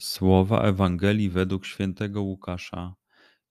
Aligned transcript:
Słowa 0.00 0.62
Ewangelii 0.62 1.30
według 1.30 1.66
świętego 1.66 2.22
Łukasza. 2.22 2.94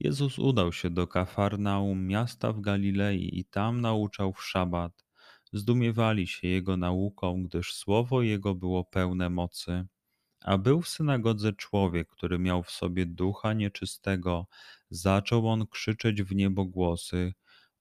Jezus 0.00 0.38
udał 0.38 0.72
się 0.72 0.90
do 0.90 1.06
Kafarnaum, 1.06 2.06
miasta 2.06 2.52
w 2.52 2.60
Galilei, 2.60 3.38
i 3.38 3.44
tam 3.44 3.80
nauczał 3.80 4.32
w 4.32 4.44
szabat. 4.44 5.04
Zdumiewali 5.52 6.26
się 6.26 6.48
jego 6.48 6.76
nauką, 6.76 7.42
gdyż 7.42 7.74
słowo 7.74 8.22
jego 8.22 8.54
było 8.54 8.84
pełne 8.84 9.30
mocy. 9.30 9.86
A 10.40 10.58
był 10.58 10.82
w 10.82 10.88
synagodze 10.88 11.52
człowiek, 11.52 12.08
który 12.08 12.38
miał 12.38 12.62
w 12.62 12.70
sobie 12.70 13.06
ducha 13.06 13.52
nieczystego. 13.52 14.46
Zaczął 14.90 15.48
on 15.48 15.66
krzyczeć 15.66 16.22
w 16.22 16.34
niebo 16.34 16.64
głosy: 16.64 17.32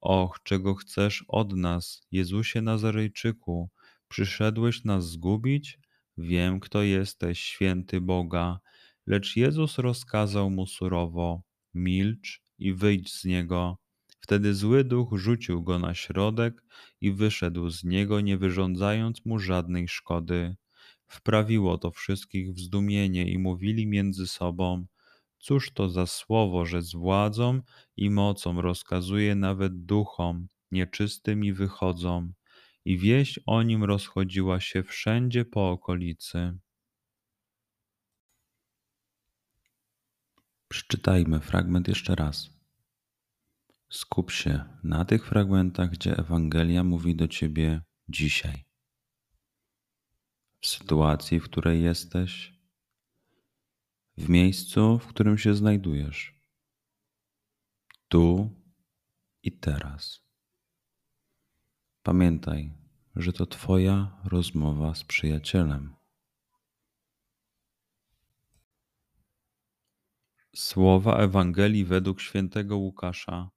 Och, 0.02 0.40
czego 0.44 0.76
chcesz 0.76 1.26
od 1.28 1.54
nas, 1.54 2.02
Jezusie 2.12 2.62
Nazarejczyku? 2.62 3.70
Przyszedłeś 4.08 4.84
nas 4.84 5.10
zgubić? 5.10 5.80
Wiem, 6.18 6.60
kto 6.60 6.84
jesteś, 6.84 7.40
święty 7.40 8.02
Boga. 8.02 8.60
Lecz 9.08 9.36
Jezus 9.36 9.78
rozkazał 9.78 10.50
mu 10.50 10.68
surowo: 10.68 11.44
Milcz 11.74 12.42
i 12.60 12.74
wyjdź 12.74 13.14
z 13.14 13.26
niego. 13.26 13.78
Wtedy 14.20 14.54
zły 14.54 14.84
duch 14.84 15.10
rzucił 15.18 15.64
go 15.64 15.80
na 15.80 15.94
środek 15.94 16.64
i 17.02 17.12
wyszedł 17.12 17.70
z 17.70 17.84
niego, 17.84 18.22
nie 18.22 18.38
wyrządzając 18.38 19.26
mu 19.26 19.40
żadnej 19.40 19.88
szkody. 19.88 20.56
Wprawiło 21.08 21.78
to 21.78 21.92
wszystkich 21.92 22.54
w 22.54 22.60
zdumienie 22.60 23.32
i 23.32 23.38
mówili 23.38 23.88
między 23.88 24.28
sobą: 24.28 24.86
Cóż 25.40 25.72
to 25.74 25.90
za 25.90 26.06
słowo, 26.06 26.66
że 26.66 26.82
z 26.82 26.94
władzą 26.94 27.62
i 27.98 28.10
mocą 28.10 28.62
rozkazuje 28.62 29.36
nawet 29.36 29.86
duchom 29.86 30.48
nieczystym 30.72 31.46
i 31.46 31.54
wychodzą 31.54 32.34
i 32.86 32.98
wieść 32.98 33.40
o 33.46 33.64
nim 33.64 33.84
rozchodziła 33.84 34.60
się 34.60 34.84
wszędzie 34.84 35.46
po 35.46 35.72
okolicy. 35.72 36.58
Przeczytajmy 40.68 41.40
fragment 41.40 41.88
jeszcze 41.88 42.16
raz. 42.16 42.50
Skup 43.90 44.32
się 44.32 44.66
na 44.84 45.06
tych 45.06 45.28
fragmentach, 45.28 45.90
gdzie 45.90 46.18
Ewangelia 46.18 46.84
mówi 46.84 47.16
do 47.16 47.28
ciebie 47.28 47.82
dzisiaj. 48.10 48.66
W 50.60 50.68
sytuacji, 50.68 51.40
w 51.40 51.44
której 51.44 51.84
jesteś, 51.84 52.54
w 54.18 54.30
miejscu, 54.30 55.00
w 55.00 55.08
którym 55.08 55.38
się 55.38 55.56
znajdujesz, 55.56 56.42
tu 58.08 58.50
i 59.44 59.52
teraz. 59.52 60.23
Pamiętaj, 62.06 62.72
że 63.16 63.34
to 63.34 63.46
Twoja 63.46 64.12
rozmowa 64.26 64.96
z 64.96 65.04
przyjacielem. 65.04 65.96
Słowa 70.56 71.18
Ewangelii 71.18 71.86
według 71.86 72.22
świętego 72.22 72.78
Łukasza. 72.78 73.50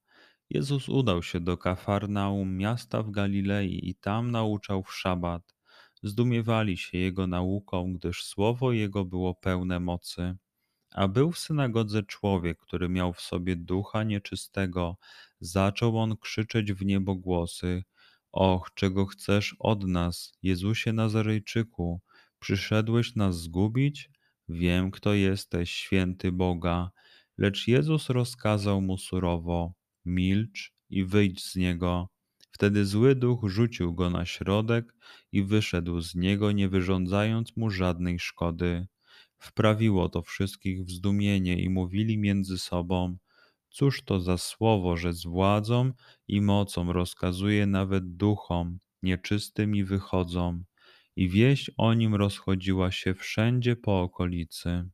Jezus 0.51 0.89
udał 0.89 1.23
się 1.23 1.41
do 1.41 1.57
Kafarnaum, 1.57 2.57
miasta 2.57 3.03
w 3.03 3.11
Galilei, 3.11 3.89
i 3.89 3.95
tam 3.95 4.31
nauczał 4.31 4.83
w 4.83 4.95
szabat. 4.95 5.55
Zdumiewali 6.03 6.77
się 6.77 6.99
jego 6.99 7.27
nauką, 7.27 7.93
gdyż 7.93 8.25
słowo 8.25 8.73
jego 8.73 9.05
było 9.05 9.35
pełne 9.35 9.81
mocy. 9.81 10.37
A 10.95 11.09
był 11.09 11.33
w 11.33 11.39
synagodze 11.39 12.03
człowiek, 12.03 12.59
który 12.59 12.89
miał 12.89 13.13
w 13.13 13.21
sobie 13.21 13.57
ducha 13.57 14.03
nieczystego. 14.05 14.97
Zaczął 15.41 15.99
on 15.99 16.17
krzyczeć 16.17 16.73
w 16.73 16.85
niebo 16.85 17.15
głosy: 17.15 17.85
Och, 18.37 18.71
czego 18.75 19.07
chcesz 19.07 19.57
od 19.59 19.85
nas, 19.85 20.33
Jezusie 20.43 20.93
Nazarejczyku? 20.93 22.01
Przyszedłeś 22.39 23.15
nas 23.15 23.41
zgubić? 23.41 24.11
Wiem, 24.49 24.91
kto 24.91 25.15
jesteś, 25.15 25.71
święty 25.71 26.33
Boga. 26.33 26.91
Lecz 27.39 27.69
Jezus 27.69 28.11
rozkazał 28.11 28.81
mu 28.81 28.99
surowo: 28.99 29.75
Milcz 30.05 30.73
i 30.91 31.05
wyjdź 31.05 31.45
z 31.45 31.57
niego. 31.57 32.09
Wtedy 32.51 32.85
zły 32.85 33.15
duch 33.15 33.41
rzucił 33.47 33.95
go 33.95 34.11
na 34.11 34.27
środek 34.27 34.95
i 35.33 35.43
wyszedł 35.43 36.01
z 36.01 36.15
niego, 36.15 36.53
nie 36.53 36.69
wyrządzając 36.69 37.57
mu 37.57 37.71
żadnej 37.71 38.19
szkody. 38.19 38.87
Wprawiło 39.39 40.09
to 40.09 40.23
wszystkich 40.23 40.85
w 40.85 40.91
zdumienie 40.91 41.63
i 41.63 41.71
mówili 41.71 42.19
między 42.19 42.59
sobą: 42.59 43.17
Cóż 43.77 44.03
to 44.05 44.21
za 44.21 44.39
słowo, 44.39 44.97
że 44.97 45.13
z 45.13 45.27
władzą 45.27 45.93
i 46.29 46.41
mocą 46.41 46.93
rozkazuje 46.93 47.67
nawet 47.67 48.17
duchom 48.17 48.79
nieczystym 49.03 49.77
i 49.77 49.85
wychodzą, 49.85 50.65
i 51.17 51.29
wieść 51.29 51.71
o 51.77 51.95
nim 51.95 52.15
rozchodziła 52.15 52.91
się 52.91 53.15
wszędzie 53.15 53.77
po 53.77 54.03
okolicy. 54.03 54.91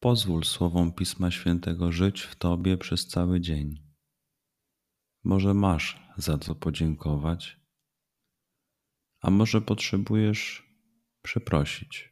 Pozwól 0.00 0.44
słowom 0.44 0.92
Pisma 0.92 1.30
Świętego 1.30 1.92
żyć 1.92 2.20
w 2.20 2.36
Tobie 2.36 2.76
przez 2.78 3.06
cały 3.06 3.40
dzień. 3.40 3.82
Może 5.24 5.54
masz 5.54 6.02
za 6.16 6.38
co 6.38 6.54
podziękować, 6.54 7.60
a 9.20 9.30
może 9.30 9.60
potrzebujesz 9.60 10.66
przeprosić. 11.22 12.11